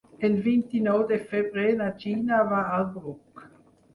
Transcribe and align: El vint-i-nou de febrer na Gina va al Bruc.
El 0.27 0.35
vint-i-nou 0.45 1.01
de 1.11 1.19
febrer 1.33 1.67
na 1.81 1.91
Gina 2.05 2.39
va 2.53 2.61
al 2.79 2.87
Bruc. 2.97 3.45